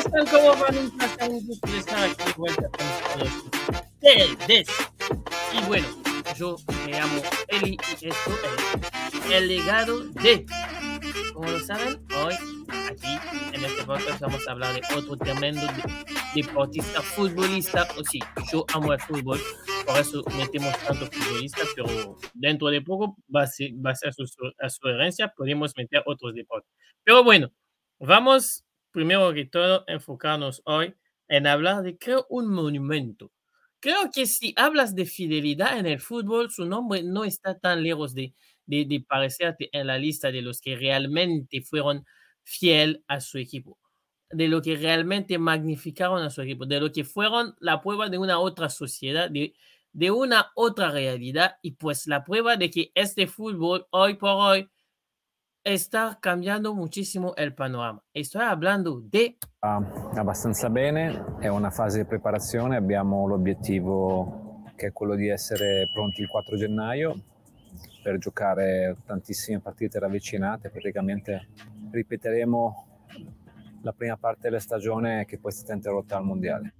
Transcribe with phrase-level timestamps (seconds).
[0.00, 0.26] están?
[0.26, 0.76] ¿Cómo van?
[0.76, 2.86] Un placer, un gusto estar aquí de vuelta con
[3.22, 4.68] ustedes.
[5.52, 5.86] Y bueno,
[6.36, 8.30] yo me llamo Eli y esto
[9.12, 10.46] es El Legado de.
[11.34, 12.34] Como lo saben, hoy
[12.90, 13.18] aquí
[13.52, 15.62] en este podcast vamos a hablar de otro tremendo
[16.34, 17.86] deportista, futbolista.
[17.98, 18.20] O sí,
[18.52, 19.40] yo amo el fútbol,
[19.86, 24.24] por eso metemos tanto futbolista, pero dentro de poco a, ser a, su,
[24.58, 26.70] a su herencia, podemos meter otros deportes.
[27.04, 27.50] Pero bueno,
[27.98, 30.94] vamos primero que todo enfocarnos hoy
[31.28, 33.32] en hablar de, creo, un monumento.
[33.80, 38.14] Creo que si hablas de fidelidad en el fútbol, su nombre no está tan lejos
[38.14, 38.34] de,
[38.66, 42.04] de, de parecerte en la lista de los que realmente fueron
[42.44, 43.78] fiel a su equipo,
[44.30, 48.18] de lo que realmente magnificaron a su equipo, de lo que fueron la prueba de
[48.18, 49.54] una otra sociedad, de,
[49.92, 54.68] de una otra realidad y pues la prueba de que este fútbol hoy por hoy
[55.62, 58.02] está cambiando muchísimo el panorama.
[58.12, 59.36] Estoy hablando de...
[59.60, 59.76] Va
[60.14, 66.22] abbastanza bene, è una fase di preparazione, abbiamo l'obiettivo che è quello di essere pronti
[66.22, 67.14] il 4 gennaio
[68.02, 71.50] per giocare tantissime partite ravvicinate, praticamente
[71.90, 72.86] ripeteremo
[73.82, 76.74] la prima parte della stagione che poi è stata interrotta al mondiale.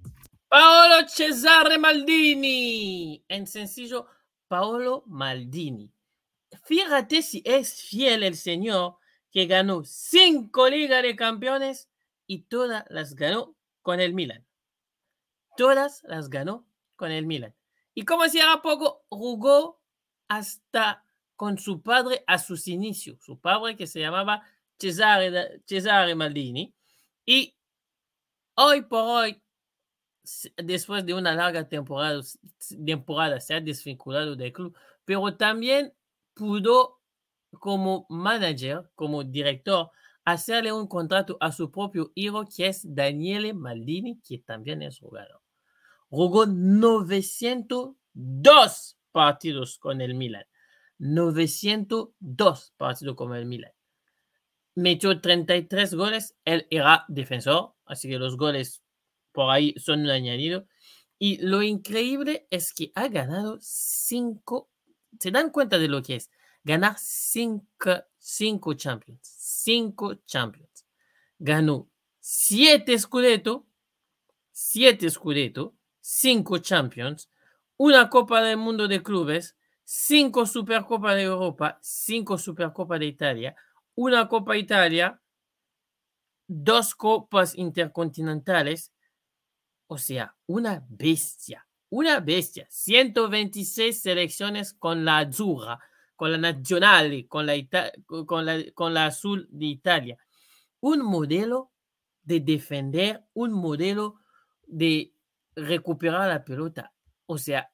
[0.47, 4.07] Paolo Cesare Maldini, en sencillo
[4.47, 5.89] Paolo Maldini.
[6.63, 8.97] Fíjate si es fiel el señor
[9.31, 11.89] que ganó cinco Ligas de Campeones
[12.27, 14.45] y todas las ganó con el Milan.
[15.57, 17.55] Todas las ganó con el Milan.
[17.93, 19.81] Y como si era poco, jugó
[20.27, 21.03] hasta
[21.35, 23.19] con su padre a sus inicios.
[23.21, 24.43] Su padre que se llamaba
[24.79, 26.73] Cesare, Cesare Maldini.
[27.25, 27.55] Y
[28.55, 29.41] hoy por hoy,
[30.57, 32.21] después de una larga temporada,
[32.85, 35.93] temporada se ha desvinculado del club, pero también
[36.33, 37.01] pudo
[37.59, 39.91] como manager, como director,
[40.25, 45.41] hacerle un contrato a su propio hijo, que es Daniele Maldini, que también es jugador.
[46.09, 50.45] Jugó 902 partidos con el Milan.
[50.99, 53.71] 902 partidos con el Milan.
[54.75, 56.35] Metió 33 goles.
[56.45, 58.83] Él era defensor, así que los goles
[59.31, 60.67] por ahí son un añadido.
[61.17, 64.70] Y lo increíble es que ha ganado 5
[65.19, 66.29] se dan cuenta de lo que es
[66.63, 69.21] ganar cinco, cinco Champions.
[69.23, 70.85] Cinco Champions.
[71.39, 71.89] Ganó
[72.19, 73.67] siete Scudetto,
[74.51, 77.29] siete Scudetto, cinco Champions,
[77.77, 83.55] una Copa del Mundo de Clubes, cinco Supercopa de Europa, cinco Supercopa de Italia,
[83.95, 85.19] una Copa Italia,
[86.47, 88.91] dos Copas Intercontinentales,
[89.87, 92.65] o sea, una bestia una bestia.
[92.69, 95.79] 126 selecciones con la Azzurra,
[96.15, 97.53] con la Nazionale, con la,
[98.25, 100.17] con la, con la Azul de Italia.
[100.79, 101.71] Un modelo
[102.23, 104.21] de defender, un modelo
[104.65, 105.13] de
[105.55, 106.93] recuperar la pelota.
[107.25, 107.71] O sea,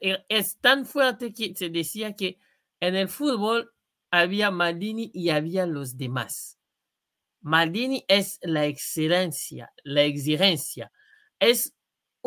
[0.00, 2.38] e, es tan fuerte que se decía que
[2.80, 3.72] en el fútbol
[4.10, 6.58] había Maldini y había los demás.
[7.42, 10.90] Maldini es la excelencia, la exigencia.
[11.38, 11.74] Es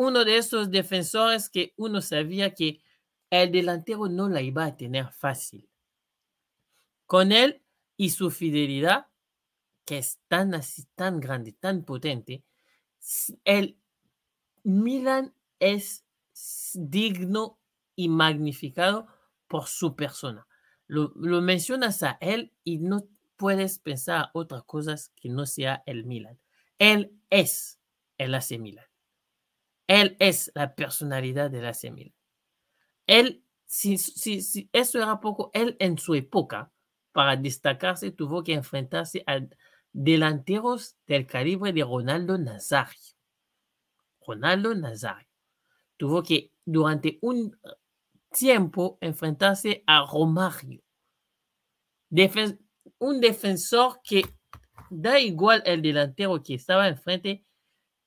[0.02, 2.82] uno de esos defensores que uno sabía que
[3.30, 5.68] el delantero no la iba a tener fácil.
[7.06, 7.62] Con él
[7.96, 9.06] y su fidelidad,
[9.84, 12.44] que es tan así, tan grande, tan potente,
[13.44, 13.78] el
[14.62, 16.04] Milan es
[16.74, 17.58] digno
[17.96, 19.06] y magnificado
[19.48, 20.46] por su persona.
[20.86, 26.38] Lo, mencionas a él y no puedes pensar otras cosas que no sea el Milan.
[26.78, 27.80] Él es
[28.18, 28.91] el AC Milan.
[29.86, 32.14] Él es la personalidad de la Milan.
[33.06, 36.72] Él, si, si, si, eso era poco, él en su época,
[37.12, 39.40] para destacarse, tuvo que enfrentarse a
[39.92, 43.00] delanteros del calibre de Ronaldo Nazario.
[44.26, 45.28] Ronaldo Nazario.
[45.96, 47.58] Tuvo que durante un
[48.30, 50.82] tiempo enfrentarse a Romario.
[52.98, 54.24] Un defensor que
[54.90, 57.44] da igual el delantero que estaba enfrente,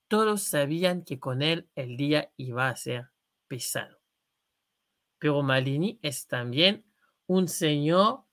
[0.07, 3.09] todos sabían que con él el día iba a ser
[3.47, 3.97] pesado.
[5.19, 6.85] Pero Malini es también
[7.27, 8.23] un señor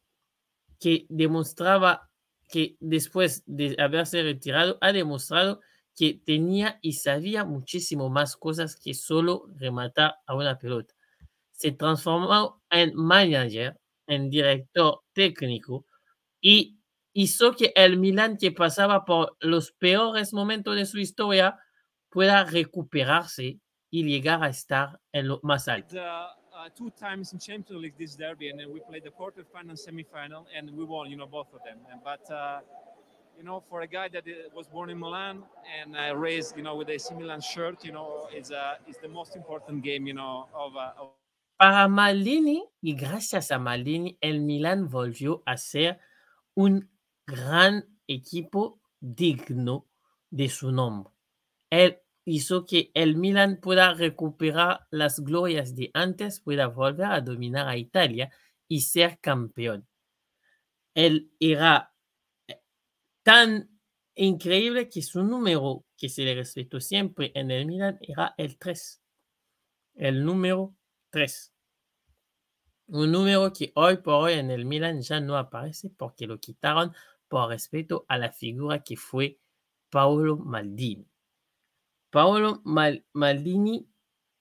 [0.79, 2.11] que demostraba
[2.49, 5.61] que después de haberse retirado, ha demostrado
[5.97, 10.95] que tenía y sabía muchísimo más cosas que solo rematar a una pelota.
[11.53, 15.87] Se transformó en manager, en director técnico
[16.41, 16.79] y
[17.12, 21.59] hizo que el Milan, que pasaba por los peores momentos de su historia,
[22.09, 23.59] pueda recuperarse
[23.91, 25.97] y llegar a estar en lo más alto.
[26.55, 29.79] Uh, two times in Champions League this derby, and then we played the quarterfinal and
[29.79, 31.79] semifinal, and we won, you know, both of them.
[31.91, 32.61] And, but uh,
[33.37, 35.43] you know, for a guy that uh, was born in Milan
[35.81, 39.09] and uh, raised, you know, with a Milan shirt, you know, is uh, is the
[39.09, 41.09] most important game, you know, of, uh, of
[41.59, 46.00] Para Maldini y gracias a Maldini, el Milan volvió a ser
[46.55, 46.92] un
[47.32, 49.88] gran equipo digno
[50.31, 51.12] de su nombre.
[51.70, 57.69] Él hizo que el Milan pueda recuperar las glorias de antes, pueda volver a dominar
[57.69, 58.31] a Italia
[58.69, 59.87] y ser campeón.
[60.94, 61.94] Él era
[62.46, 62.61] eh,
[63.23, 63.70] tan
[64.14, 69.02] increíble que su número que se le respetó siempre en el Milan era el 3.
[69.94, 70.75] El número
[71.11, 71.52] 3.
[72.88, 76.94] Un número que hoy por hoy en el Milan ya no aparece porque lo quitaron
[77.32, 79.38] por respeto a la figura que fue
[79.88, 81.08] Paolo Maldini.
[82.11, 83.88] Paolo Mal- Maldini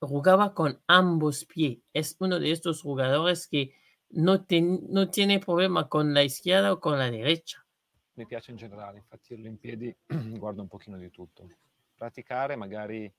[0.02, 1.80] jugaba con ambos pies.
[1.94, 3.74] Es uno de estos jugadores que
[4.10, 4.46] no,
[4.90, 7.66] no tiene problema con la izquierda o con la derecha.
[8.16, 9.96] Mi piace in generale, infatti io in piedi
[10.38, 11.48] guardo un pochino di tutto.
[11.96, 13.10] Praticare magari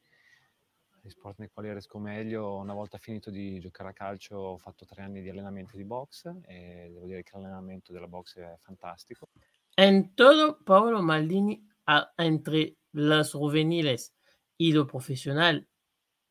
[1.01, 4.85] gli sport nei quali riesco meglio, una volta finito di giocare a calcio ho fatto
[4.85, 9.31] tre anni di allenamento di box e devo dire che l'allenamento della box è fantastico.
[9.77, 14.15] En todo, Paolo Maldini, a- entre los juveniles
[14.59, 15.69] y lo profesional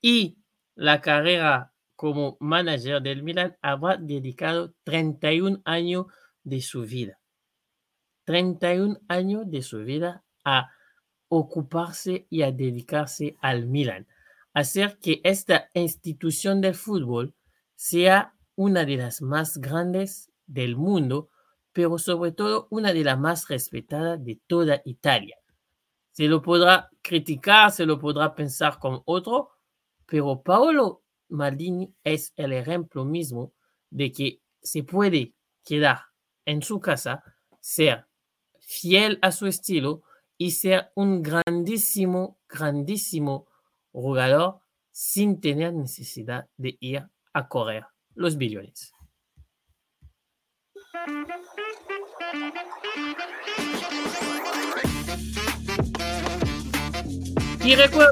[0.01, 0.37] y
[0.75, 6.05] la carrera como manager del Milan, habrá dedicado 31 años
[6.43, 7.19] de su vida.
[8.25, 10.71] 31 años de su vida a
[11.27, 14.07] ocuparse y a dedicarse al Milan.
[14.53, 17.35] Hacer que esta institución del fútbol
[17.75, 21.29] sea una de las más grandes del mundo,
[21.73, 25.37] pero sobre todo una de las más respetadas de toda Italia.
[26.11, 29.51] Se lo podrá criticar, se lo podrá pensar con otro,
[30.05, 33.53] pero Paolo Maldini es el ejemplo mismo
[33.89, 35.33] de que se puede
[35.63, 35.99] quedar
[36.45, 37.23] en su casa,
[37.59, 38.05] ser
[38.59, 40.03] fiel a su estilo
[40.37, 43.47] y ser un grandísimo, grandísimo
[43.91, 44.59] jugador
[44.91, 47.85] sin tener necesidad de ir a correr
[48.15, 48.93] los billones.
[57.63, 58.09] Y recuerda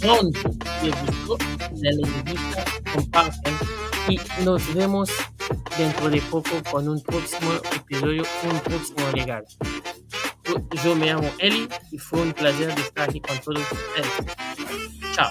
[0.00, 0.40] pronto,
[0.80, 1.36] si les gustó,
[1.72, 3.54] denle me comparten
[4.08, 5.10] y nos vemos
[5.78, 9.46] dentro de poco con un próximo episodio, un próximo regalo.
[10.44, 15.14] Yo- Yo me llamo Eli y fue un placer estar aquí con todos ustedes.
[15.14, 15.30] Chao.